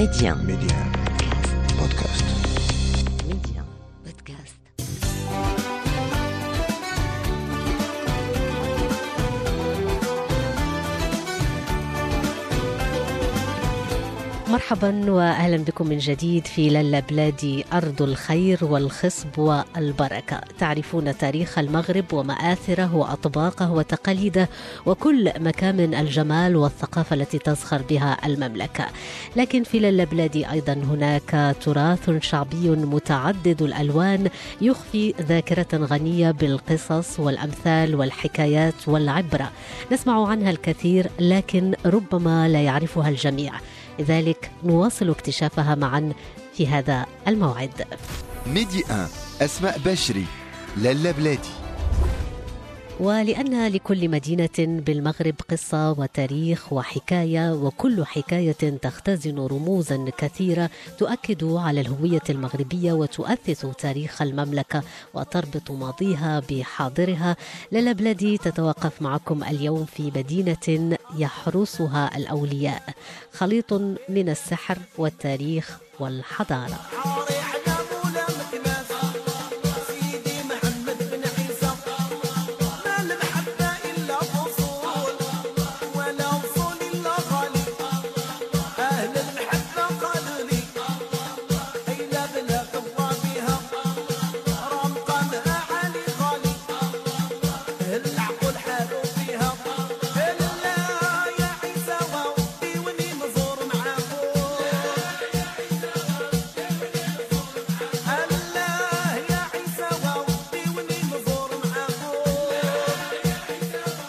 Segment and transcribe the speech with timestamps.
[0.00, 0.34] Médien.
[0.46, 0.78] Médien.
[1.78, 2.39] Podcast.
[14.70, 22.12] مرحبا واهلا بكم من جديد في للا بلادي أرض الخير والخصب والبركة، تعرفون تاريخ المغرب
[22.12, 24.48] ومآثره وأطباقه وتقاليده
[24.86, 28.86] وكل مكامن الجمال والثقافة التي تزخر بها المملكة،
[29.36, 37.94] لكن في للا بلادي أيضا هناك تراث شعبي متعدد الألوان يخفي ذاكرة غنية بالقصص والأمثال
[37.94, 39.52] والحكايات والعبرة،
[39.92, 43.52] نسمع عنها الكثير لكن ربما لا يعرفها الجميع.
[44.00, 46.12] لذلك نواصل اكتشافها معا
[46.54, 47.84] في هذا الموعد.
[48.46, 49.08] ميدي 1
[49.40, 50.24] أسماء بشري
[50.76, 51.48] لالا بلادي
[53.00, 62.22] ولأن لكل مدينة بالمغرب قصة وتاريخ وحكاية وكل حكاية تختزن رموزا كثيرة تؤكد على الهوية
[62.30, 64.82] المغربية وتؤثث تاريخ المملكة
[65.14, 67.36] وتربط ماضيها بحاضرها.
[67.72, 72.82] لالا بلادي تتوقف معكم اليوم في مدينة يحرسها الأولياء.
[73.32, 73.72] خليط
[74.08, 76.78] من السحر والتاريخ والحضارة.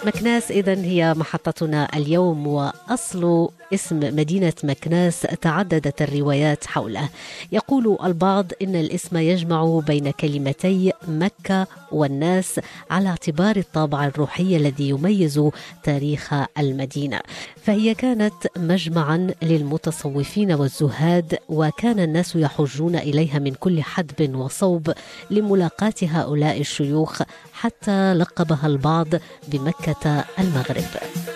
[0.05, 7.09] مكناس إذا هي محطتنا اليوم وأصل اسم مدينة مكناس تعددت الروايات حوله.
[7.51, 12.59] يقول البعض إن الاسم يجمع بين كلمتي مكة والناس
[12.91, 15.49] على اعتبار الطابع الروحي الذي يميز
[15.83, 17.19] تاريخ المدينة.
[17.63, 24.93] فهي كانت مجمعا للمتصوفين والزهاد وكان الناس يحجون إليها من كل حدب وصوب
[25.31, 27.21] لملاقاة هؤلاء الشيوخ
[27.53, 29.07] حتى لقبها البعض
[29.47, 31.30] بمكة المغرب.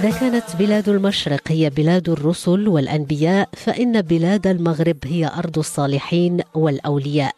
[0.00, 7.34] إذا كانت بلاد المشرق هي بلاد الرسل والأنبياء فإن بلاد المغرب هي أرض الصالحين والأولياء.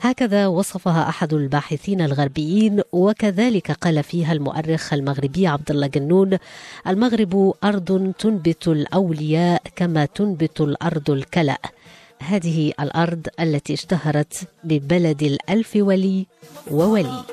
[0.00, 6.38] هكذا وصفها أحد الباحثين الغربيين وكذلك قال فيها المؤرخ المغربي عبد الله جنون
[6.86, 11.58] المغرب أرض تنبت الأولياء كما تنبت الأرض الكلأ
[12.22, 16.26] هذه الأرض التي اشتهرت ببلد الألف ولي
[16.70, 17.24] وولي.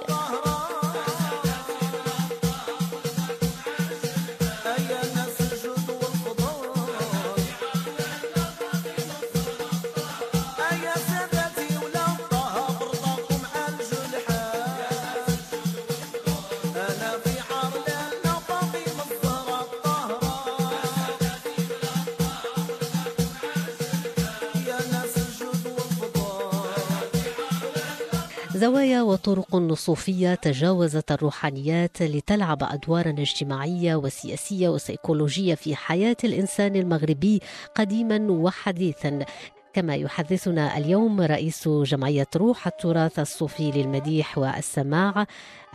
[28.65, 37.39] زوايا وطرق نصوفية تجاوزت الروحانيات لتلعب أدوارا اجتماعية وسياسية وسيكولوجية في حياة الإنسان المغربي
[37.75, 39.25] قديما وحديثا.
[39.73, 45.25] كما يحدثنا اليوم رئيس جمعية روح التراث الصوفي للمديح والسماع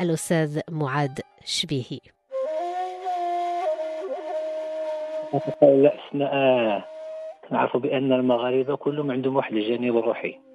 [0.00, 2.00] الأستاذ معاد شبيهي.
[7.50, 10.49] نعرفوا بأن المغاربة كلهم عندهم واحد الجانب الروحي.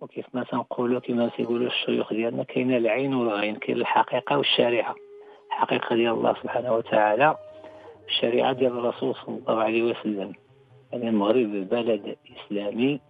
[0.00, 4.94] وكيف ما تنقولوا كما تيقولوا الشيوخ ديالنا كاينة العين والغين كاين الحقيقة والشريعة.
[5.46, 7.36] الحقيقة ديال الله سبحانه وتعالى
[8.08, 10.32] الشريعة ديال الرسول صلى الله عليه وسلم.
[10.92, 13.00] يعني المغرب بلد إسلامي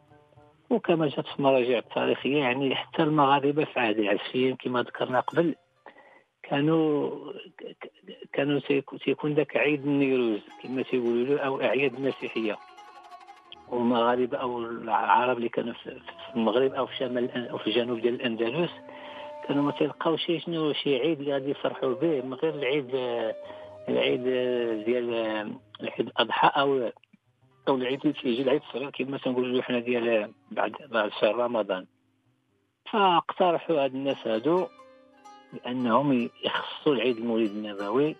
[0.70, 5.54] وكما جات في المراجع التاريخية يعني حتى المغاربة في عهد العسفيين كما ذكرنا قبل
[6.42, 7.10] كانوا
[8.32, 8.60] كانوا
[9.04, 12.56] تيكون ذاك عيد النيروز كما تيقولوا أو أعياد المسيحية.
[13.70, 16.00] والمغاربه أو العرب اللي كانوا في
[16.36, 18.70] المغرب أو في شمال أو في الجنوب ديال الأندلس
[19.48, 22.90] كانوا ما تلقاو شي شنو شي عيد اللي غادي يفرحوا به من غير العيد
[23.88, 24.22] العيد
[24.84, 25.14] ديال
[25.80, 26.90] العيد الأضحى أو
[27.66, 31.86] كيعطيو العيد اللي تيجي العيد الصغير كما تنقولوا حنا ديال بعد بعد شهر رمضان.
[32.92, 34.66] فاقترحوا هاد الناس هادو
[35.52, 38.16] بانهم يخصوا العيد المولد النبوي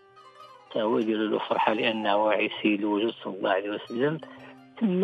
[0.71, 4.21] حتى هو يديروا له فرحة لأنه واعي سيد الوجود صلى الله عليه وسلم.
[4.81, 5.01] ثم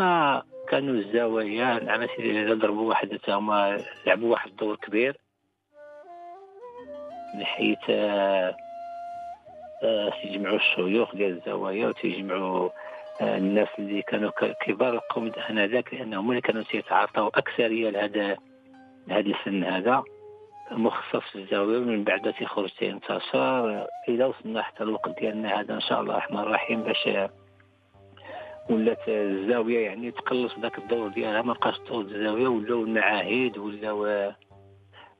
[0.69, 5.17] كانوا الزوايا نعم سيدي ضربوا واحد هما لعبوا واحد الدور كبير.
[7.34, 8.56] من حيث آه،
[9.82, 12.70] آه، تيجمعوا الشيوخ ديال الزوايا وتيجمعوا
[13.20, 14.31] آه، الناس اللي كانوا
[14.67, 18.37] كبار القوم انذاك لأنهم اللي كانوا تيتعاطوا اكثريه لهذا
[19.08, 20.05] لهذا الفن هذا.
[20.70, 26.00] مخصص في الزاويه ومن بعد تيخرج تينتشر إلى وصلنا حتى الوقت ديالنا هذا إن شاء
[26.00, 27.08] الله الرحمن الرحيم باش
[28.70, 34.32] ولات الزاوية يعني تقلص ذاك الدور ديالها ما بقاش دور الزاوية ولاو المعاهد ولاو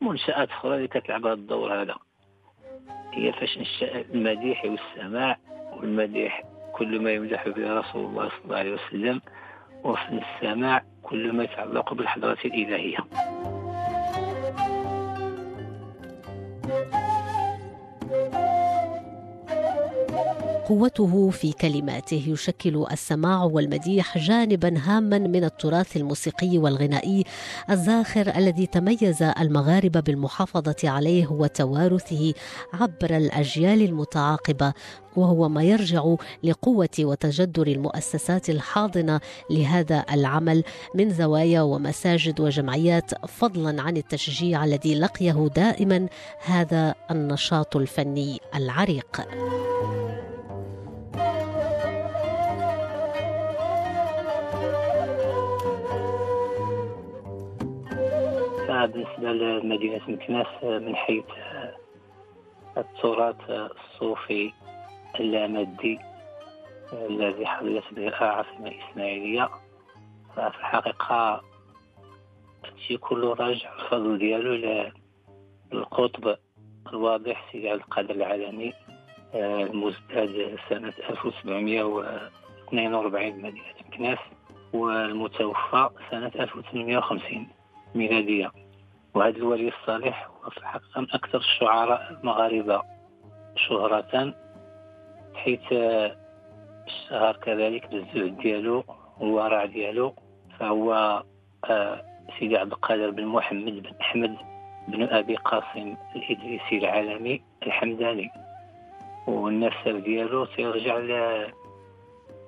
[0.00, 1.94] منشآت أخرى اللي كتلعب هذا الدور هذا.
[3.12, 5.38] هي فاش نشأ المديح والسماع
[5.76, 9.20] والمديح كل ما يمدح به رسول الله صلى الله عليه وسلم
[9.84, 12.99] وفي السماع كل ما يتعلق بالحضرة الإلهية.
[20.66, 27.24] قوته في كلماته يشكل السماع والمديح جانبا هاما من التراث الموسيقي والغنائي
[27.70, 32.34] الزاخر الذي تميز المغاربة بالمحافظة عليه وتوارثه
[32.72, 34.72] عبر الأجيال المتعاقبة
[35.16, 39.20] وهو ما يرجع لقوة وتجدر المؤسسات الحاضنة
[39.50, 40.64] لهذا العمل
[40.94, 46.08] من زوايا ومساجد وجمعيات فضلا عن التشجيع الذي لقيه دائما
[46.44, 49.20] هذا النشاط الفني العريق.
[58.87, 61.25] بالنسبة لمدينة مكناس من حيث
[62.77, 64.53] التراث الصوفي
[65.21, 65.99] اللامادي
[66.93, 69.49] الذي حظيت به العاصمة الإسماعيلية.
[70.37, 71.43] ففي الحقيقة
[72.65, 74.55] هادشي كله راجع الفضل ديالو
[75.73, 76.37] للقطب
[76.88, 78.73] الواضح سيدي عبد القادر العالمي
[79.35, 84.19] المزداد سنة 1742 بمدينة مكناس
[84.73, 87.49] والمتوفى سنة 1850
[87.94, 88.53] ميلادية.
[89.16, 92.82] وهذا الولي الصالح هو في الحقيقة من أكثر الشعراء المغاربة
[93.56, 94.34] شهرة
[95.34, 95.72] حيث
[96.86, 98.84] اشتهر كذلك بالزهد ديالو
[99.20, 100.14] والورع ديالو
[100.58, 101.22] فهو
[101.70, 102.02] آه،
[102.38, 104.36] سيدي عبد القادر بن محمد بن أحمد
[104.88, 108.30] بن أبي قاسم الإدريسي العالمي الحمداني.
[109.26, 110.98] والنسب ديالو تيرجع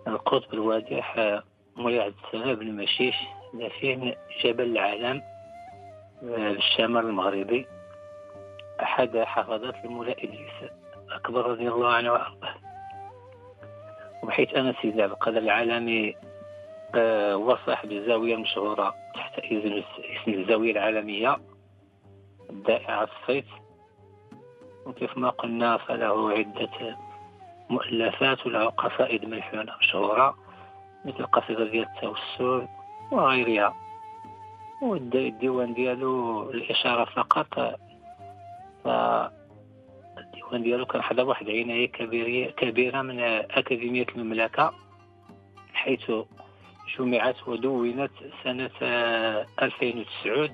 [0.06, 1.42] للقطب الواضح آه،
[1.76, 3.16] مولاي عبد السلام بن مشيش
[3.80, 5.22] فيه جبل العالم.
[6.22, 7.66] الشمال المغربي
[8.82, 10.70] أحد حفظات المولى إدريس
[11.10, 12.54] أكبر رضي الله عنه وأرضاه.
[14.22, 16.16] وبحيث أنا سيدي عبد القادر العالمي
[16.94, 19.82] آه، هو صاحب الزاوية المشهورة تحت اسم
[20.28, 21.36] الزاوية العالمية
[22.50, 23.44] الدائعة الصيت
[24.86, 26.96] وكيف ما قلنا فله عدة
[27.70, 30.34] مؤلفات وله قصائد ملحونة مشهورة
[31.04, 32.68] مثل قصيدة ديال التوسل
[33.12, 33.74] وغيرها.
[34.82, 37.78] والديوان ديالو الإشارة فقط.
[40.18, 41.86] الديوان ديالو كان حدا واحد عناية
[42.50, 44.74] كبيرة من أكاديمية المملكة
[45.72, 46.10] حيث
[46.98, 48.10] جمعت ودونت
[48.44, 48.70] سنة
[49.62, 50.48] 2009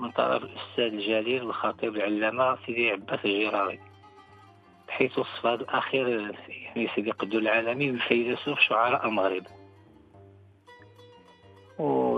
[0.00, 3.80] من طرف الأستاذ الجليل الخطيب العلامة سيدي عباس الجراري
[4.88, 6.08] بحيث وصف الأخير
[6.48, 9.42] يعني سيدي قدو العالمي بفيلسوف شعراء المغرب.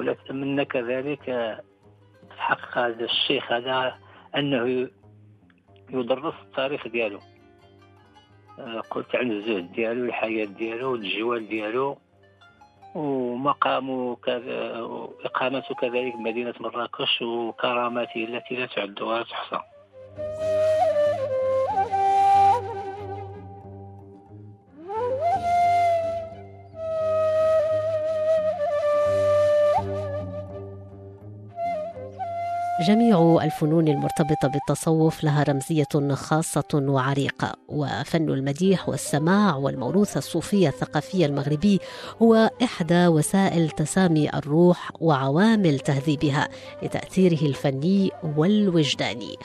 [0.08, 1.56] ولتمنى كذلك
[2.38, 3.94] حق هذا الشيخ هذا
[4.36, 4.88] أنه
[5.90, 7.20] يدرس التاريخ ديالو.
[8.58, 11.98] آه، قلت عن الزهد ديالو الحياة ديالو الجوال ديالو
[12.94, 14.80] ومقامه كذا
[15.24, 19.60] إقامته كذلك مدينة مراكش وكراماته التي لا تعد ولا تحصى
[32.88, 37.56] جميع الفنون المرتبطة بالتصوف لها رمزية خاصة وعريقة.
[37.68, 41.80] وفن المديح والسماع والموروث الصوفي الثقافي المغربي
[42.22, 46.48] هو إحدى وسائل تسامي الروح وعوامل تهذيبها
[46.82, 49.36] لتأثيره الفني والوجداني.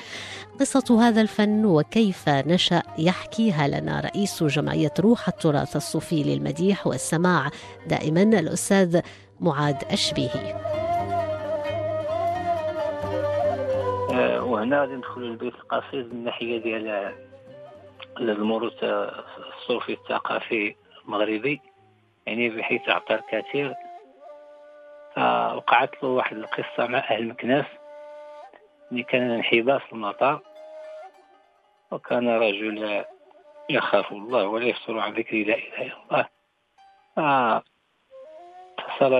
[0.60, 7.50] قصة هذا الفن وكيف نشأ يحكيها لنا رئيس جمعية روح التراث الصوفي للمديح والسماع
[7.88, 9.00] دائما الأستاذ
[9.39, 10.78] معاد أشبيهي.
[14.59, 17.15] وهنا غادي ندخلوا للبيت القصيد من الناحيه ديال
[18.17, 20.75] الموروث الصوفي الثقافي
[21.05, 21.61] المغربي
[22.25, 23.75] يعني بحيث أعطى الكثير.
[25.15, 27.65] فوقعت له واحد القصة مع أهل مكناس
[28.91, 30.41] اللي كان انحباس المطار.
[31.91, 33.05] وكان رجل
[33.69, 36.25] يخاف الله ولا يفتر عن ذكر لا إله إلا الله.
[37.15, 37.63] فاتصل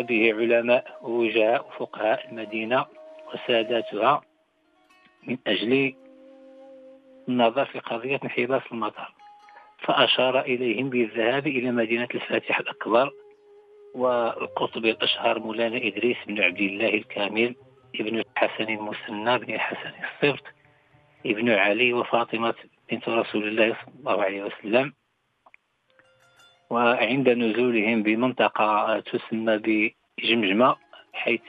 [0.04, 2.86] به علماء ووجهاء وفقهاء المدينة
[3.34, 4.22] وساداتها.
[5.28, 5.94] من أجل
[7.30, 9.14] النظر في قضية انحباس المطار.
[9.80, 13.12] فأشار إليهم بالذهاب إلى مدينة الفاتح الأكبر
[13.96, 17.56] والقطب الأشهر مولانا إدريس بن عبد الله الكامل
[17.96, 20.44] ابن الحسن المثنى بن الحسن الصبت
[21.26, 22.54] ابن علي وفاطمة
[22.92, 24.94] بنت رسول الله صلى الله عليه وسلم.
[26.70, 30.76] وعند نزولهم بمنطقة تسمى بجمجمة
[31.14, 31.42] حيث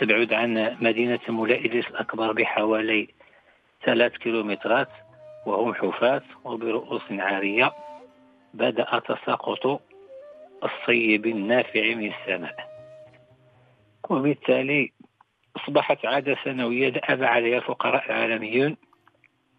[0.00, 3.08] تبعد عن مدينة مولاي إدريس الأكبر بحوالي
[3.84, 4.88] ثلاث كيلومترات
[5.46, 7.72] وهم حفاة وبرؤوس عارية.
[8.54, 9.80] بدأ تساقط
[10.64, 12.70] الصيب النافع من السماء.
[14.10, 14.92] وبالتالي
[15.56, 18.76] أصبحت عادة سنوية دأب عليها الفقراء العالميون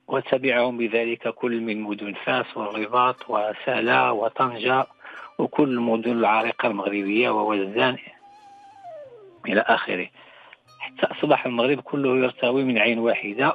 [0.07, 4.87] وتبعهم بذلك كل من مدن فاس والرباط وسالا وطنجة
[5.37, 7.97] وكل المدن العريقة المغربية ووزان
[9.47, 10.07] إلى آخره.
[10.79, 13.53] حتى أصبح المغرب كله يرتوي من عين واحدة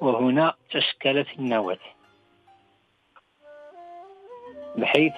[0.00, 1.78] وهنا تشكلت النواة
[4.76, 5.12] بحيث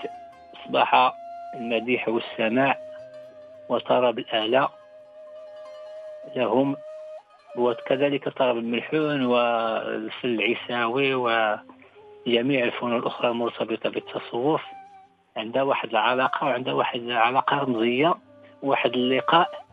[0.54, 1.12] أصبح
[1.54, 2.78] المديح والسماع
[3.68, 4.68] وطرب الآلة
[6.36, 6.76] لهم
[7.56, 14.62] وكذلك طرب الملحون والفن العيساوي وجميع الفنون الأخرى المرتبطة بالتصوف.
[15.36, 18.14] عندها واحد العلاقة وعندها واحد العلاقة رمزية
[18.62, 19.65] واحد اللقاء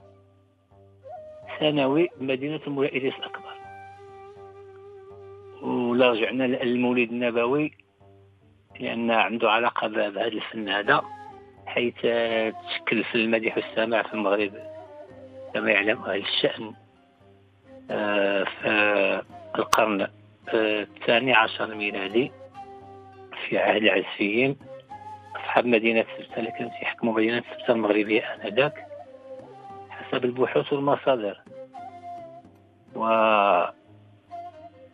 [1.59, 3.53] سنوي بمدينة المولى الأكبر.
[5.61, 7.71] ولا رجعنا للمولد النبوي
[8.79, 11.01] لأن عنده علاقة بهذا الفن هذا
[11.65, 14.51] حيث تشكل في المديح والسماع في المغرب
[15.53, 16.73] كما يعلم أهل الشأن.
[17.91, 20.09] آه، في القرن آه،
[20.81, 22.31] الثاني عشر الميلادي
[23.47, 24.57] في عهد العزفيين
[25.35, 28.85] أصحاب مدينة سبتة كانت يحكموا مدينة سبتة المغربية آنذاك
[29.89, 31.42] حسب البحوث والمصادر.
[32.95, 33.05] و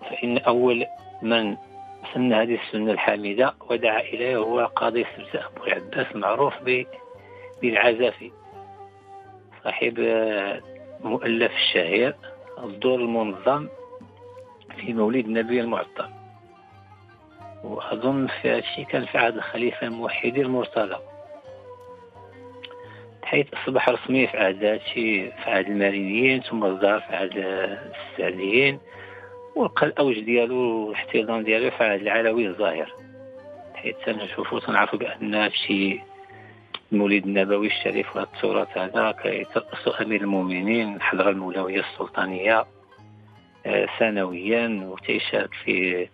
[0.09, 0.85] فإن أول
[1.21, 1.57] من
[2.13, 6.53] سن هذه السنة الحامدة ودعا إليه هو قاضي سبتة أبو العباس المعروف
[7.61, 8.31] بالعزافي
[9.63, 9.99] صاحب
[11.03, 12.15] مؤلف الشهير
[12.63, 13.67] الدور المنظم
[14.77, 16.09] في مولد النبي المعظم
[17.63, 20.97] وأظن في هذا الشيء كان في عهد الخليفة الموحد المرتضى.
[23.29, 28.79] حيث أصبح رسمي في عهد في عهد المارينيين ثم ظهر في عهد السعديين
[29.55, 32.93] ولقى الأوج ديالو والاحتضان ديالو في عهد العلوي الظاهر.
[33.75, 35.99] حيث تنشوفو تنعرفو بأن في
[36.91, 42.65] المولد النبوي الشريف وهذا التراث هذا كيترأس أمير المؤمنين الحضرة المولوية السلطانية
[43.65, 46.07] آه، سنويا وتيشارك في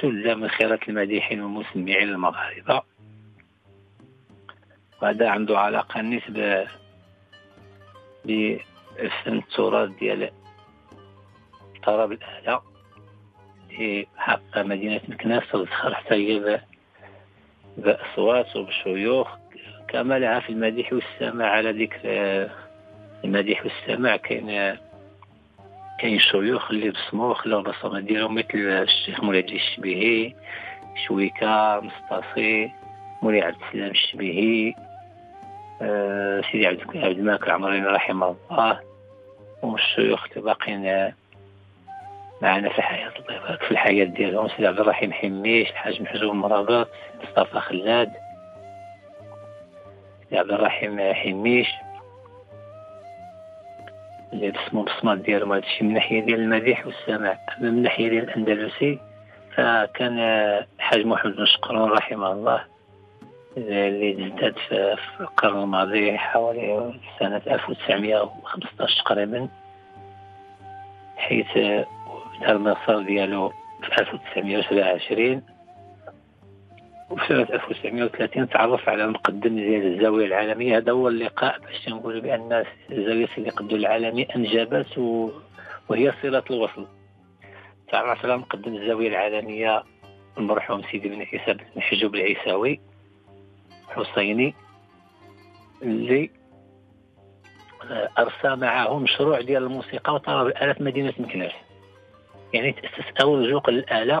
[0.00, 2.82] سلة من خيرات المديحين والمسمعين المغاربة.
[5.02, 6.66] وهذا عنده علاقة نسبة
[8.24, 10.30] بفن التراث ديال
[11.82, 12.60] طرب الآلة
[13.68, 16.60] في حق مدينة مكناس تزخر حتى هي
[17.76, 19.28] بأصوات وبشيوخ.
[19.88, 22.00] كما لها في المديح والسماع على ذكر
[23.24, 24.76] المديح والسماع كاين
[26.00, 30.34] كاين شيوخ اللي بصموا خلاو البصمة ديالهم مثل الشيخ مولاي الشبيهي
[31.06, 32.70] شويكا مصطفي
[33.22, 34.74] مولاي عبد السلام الشبيهي.
[34.76, 34.87] آه
[36.52, 38.80] سيدي عبد الملك العمراني رحمه الله
[39.62, 41.14] ومن الشيوخ اللي باقيين
[42.42, 44.48] معنا في الحياة الله يبارك في الحياة ديالهم.
[44.48, 46.88] سيدي عبد الرحيم حميش الحاج محزوم مرابط
[47.22, 48.12] مصطفى خلاد.
[50.32, 51.68] عبد الرحيم حميش
[54.32, 57.38] اللي بسمو بصمات ديالهم هادشي من ناحية ديال المديح والسماع.
[57.58, 58.98] أما من ناحية ديال الأندلسي
[59.54, 60.18] فكان
[60.78, 62.64] الحاج محمد بن شقرون رحمه الله.
[63.58, 69.48] اللي ازداد في القرن الماضي حوالي سنة 1915 تقريبا
[71.16, 73.48] حيث بدا المسار ديالو
[73.82, 75.42] في 1927
[77.10, 82.64] وفي سنة 1930 تعرف على المقدم ديال الزاوية العالمية هذا هو اللقاء باش نقول بأن
[82.90, 84.98] زاوية قدو العالمي أنجبت.
[85.88, 86.86] وهي صلة الوصل
[87.92, 89.82] تعرف على مقدم الزاوية العالمية
[90.38, 92.80] المرحوم سيدي بن عيسى بن حجوب العيساوي
[94.04, 94.54] حسيني
[95.82, 96.30] اللي
[98.18, 101.52] أرسى معه مشروع ديال الموسيقى وطلب الآلة في مدينة مكناس.
[102.54, 104.20] يعني تأسس أول جوق للآلة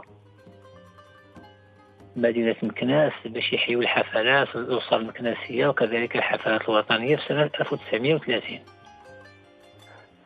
[2.16, 8.58] مدينة مكناس باش يحيوا الحفلات الأسر المكناسية وكذلك الحفلات الوطنية في سنة 1930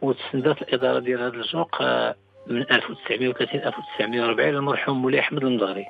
[0.03, 2.15] وتسندت الإدارة ديال هذا الجوق آه،
[2.47, 5.87] من 1930 1940 المرحوم مولاي أحمد المضغري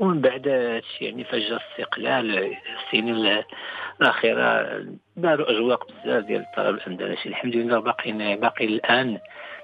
[0.00, 3.42] ومن بعد هادشي يعني فجر الاستقلال السنين
[4.00, 4.80] الأخيرة
[5.16, 7.28] داروا أجواق بزاف ديال الطرب الأندلسي.
[7.28, 9.18] الحمد لله باقي باقي الآن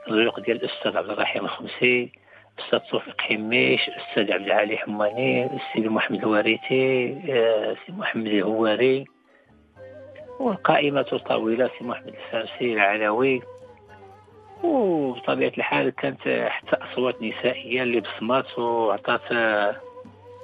[0.08, 2.12] الريق ديال الأستاذ عبد الرحيم الخمسي
[2.58, 9.04] الأستاذ توفيق حميش الأستاذ عبد العالي حماني السيد محمد الواريتي السيد آه، محمد الهواري
[10.40, 13.42] والقائمة طويلة سي محمد الفارسي العلوي.
[14.62, 19.32] وبطبيعة الحال كانت حتى أصوات نسائية اللي بصمات وعطات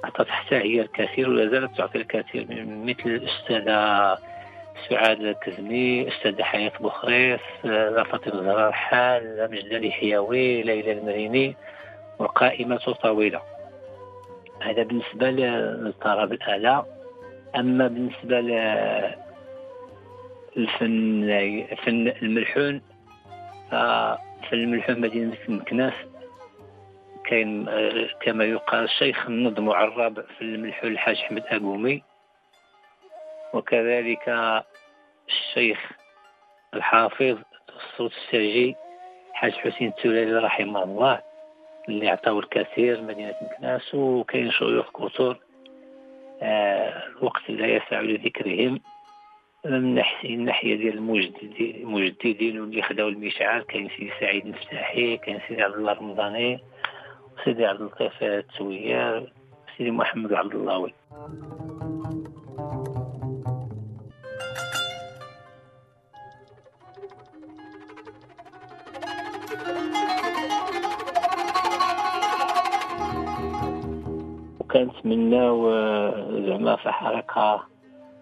[0.03, 4.17] حتى هي الكثير ولا زالت تعطي الكثير مثل الأستاذة
[4.89, 11.55] سعاد الكزمي الأستاذة حياة بوخريس فاطمة زهراء حال مجدة الحيوي ليلى المريني
[12.19, 13.41] والقائمة طويلة.
[14.61, 16.85] هذا بالنسبة للطرب الآلة.
[17.55, 18.39] أما بالنسبة
[20.55, 22.81] للفن فن الملحون
[23.71, 25.93] ففن الملحون مدينة مكناس
[27.29, 27.65] كاين
[28.21, 32.03] كما يقال شيخ النظم عراب في الملحون الحاج أحمد أبومي
[33.53, 34.29] وكذلك
[35.29, 35.91] الشيخ
[36.73, 37.37] الحافظ
[37.75, 38.75] الصوت السرجي
[39.33, 41.21] حاج حسين التولالي رحمه الله
[41.89, 43.93] اللي عطاو الكثير مدينة مكناس.
[43.95, 45.37] وكاين شيوخ كثر
[46.41, 48.81] آه الوقت لا يسع لذكرهم
[49.65, 49.73] من
[50.23, 56.59] الناحية ديال المجددين واللي خداو المشعل كاين سيدي سعيد المفتاحي كاين سيدي عبد الله الرمضاني
[57.43, 59.31] سيدي عبد اللطيف التويار
[59.77, 60.93] سيدي محمد عبد اللهوي
[74.59, 75.71] وكنتمناو
[76.47, 77.63] زعما في حركة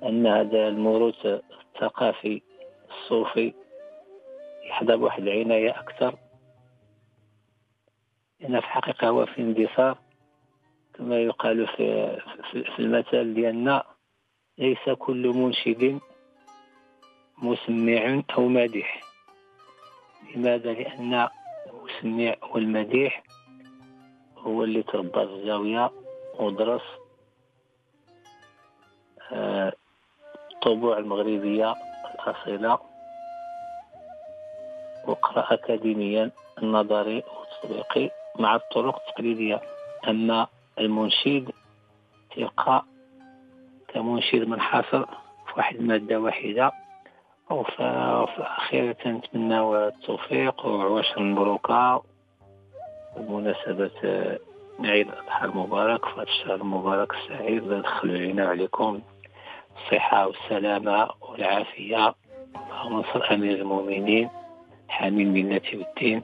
[0.03, 2.41] أن هذا الموروث الثقافي
[2.89, 3.53] الصوفي
[4.69, 6.15] يحظى بواحد العناية أكثر.
[8.51, 9.97] لأن في الحقيقة هو في اندثار
[10.93, 12.17] كما يقال في,
[12.51, 13.83] في المثل ديالنا
[14.57, 15.99] ليس كل منشد
[17.37, 19.01] مسمع أو مادح
[20.35, 21.29] لماذا؟ لأن
[21.67, 23.23] المسمع والمديح
[24.37, 25.91] هو اللي تربى في الزاوية
[26.39, 26.81] ودرس
[29.31, 31.75] الطبوع المغربية
[32.15, 32.79] الأصيلة
[35.07, 36.31] وقرأ أكاديميا
[36.63, 37.23] النظري
[37.63, 39.61] والتطبيقي مع الطرق التقليدية
[40.07, 40.47] أما
[40.79, 41.51] المنشد
[42.35, 42.83] تلقى
[43.87, 46.71] كمنشد منحصر في واحد المادة واحدة
[47.49, 52.03] وفي الأخير نتمنى التوفيق وعواش المبروكة
[53.17, 53.91] بمناسبة
[54.79, 56.05] عيد الأضحى المبارك.
[56.05, 59.01] في الشهر المبارك السعيد ندخل علينا عليكم.
[59.77, 62.15] الصحة والسلامة والعافية.
[62.55, 64.29] اللهم انصر أمير المؤمنين
[64.89, 66.23] حامي الملة والدين.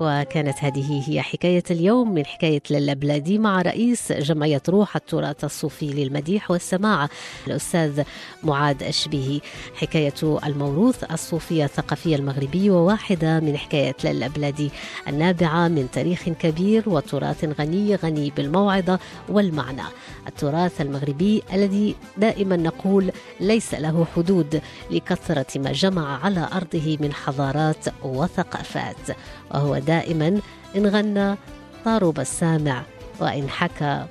[0.00, 6.50] وكانت هذه هي حكاية اليوم من حكاية للبلادي مع رئيس جمعية روح التراث الصوفي للمديح
[6.50, 7.08] والسماع
[7.46, 8.02] الأستاذ
[8.42, 9.40] معاد أشبيهي.
[9.74, 14.70] حكاية الموروث الصوفي الثقافي المغربي وواحدة من حكاية للبلادي
[15.08, 19.82] النابعة من تاريخ كبير وتراث غني غني بالموعظة والمعنى.
[20.28, 24.60] التراث المغربي الذي دائما نقول ليس له حدود
[24.90, 29.16] لكثرة ما جمع على أرضه من حضارات وثقافات
[29.54, 30.40] وهو دائما
[30.76, 31.36] إن غنى
[31.84, 32.82] طارب السامع
[33.20, 34.04] وإن حكى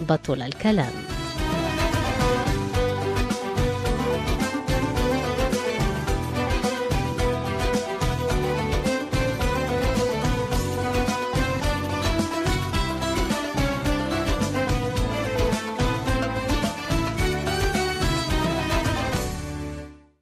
[0.00, 1.25] بطل الكلام.